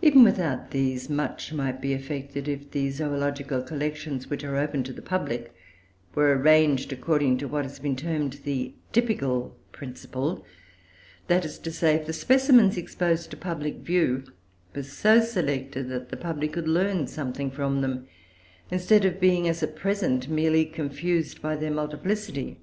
Even 0.00 0.22
without 0.22 0.70
these, 0.70 1.10
much 1.10 1.52
might 1.52 1.80
be 1.80 1.92
effected, 1.92 2.46
if 2.46 2.70
the 2.70 2.90
zoological 2.92 3.60
collections, 3.60 4.30
which 4.30 4.44
are 4.44 4.54
open 4.56 4.84
to 4.84 4.92
the 4.92 5.02
public, 5.02 5.52
were 6.14 6.32
arranged 6.38 6.92
according 6.92 7.36
to 7.38 7.48
what 7.48 7.64
has 7.64 7.80
been 7.80 7.96
termed 7.96 8.34
the 8.44 8.72
"typical 8.92 9.56
principle"; 9.72 10.44
that 11.26 11.44
is 11.44 11.58
to 11.58 11.72
say, 11.72 11.96
if 11.96 12.06
the 12.06 12.12
specimens 12.12 12.76
exposed 12.76 13.32
to 13.32 13.36
public 13.36 13.78
view 13.78 14.22
were 14.76 14.84
so 14.84 15.18
selected 15.20 15.88
that 15.88 16.10
the 16.10 16.16
public 16.16 16.52
could 16.52 16.68
learn 16.68 17.08
something 17.08 17.50
from 17.50 17.80
them, 17.80 18.06
instead 18.70 19.04
of 19.04 19.18
being, 19.18 19.48
as 19.48 19.60
at 19.60 19.74
present, 19.74 20.28
merely 20.28 20.64
confused 20.64 21.42
by 21.42 21.56
their 21.56 21.72
multiplicity. 21.72 22.60